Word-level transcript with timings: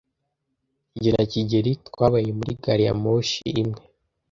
Jye 1.01 1.11
na 1.15 1.23
kigeli 1.31 1.71
twabaye 1.87 2.29
muri 2.37 2.51
gari 2.63 2.83
ya 2.87 2.93
moshi 3.03 3.37
imwe. 3.61 3.81